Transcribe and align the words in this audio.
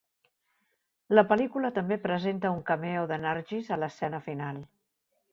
La 1.17 1.23
pel·lícula 1.33 1.69
també 1.75 1.97
presenta 2.05 2.51
un 2.55 2.63
cameo 2.69 3.03
de 3.11 3.19
Nargis 3.27 3.69
a 3.75 3.77
l'escena 3.83 4.23
final. 4.29 4.59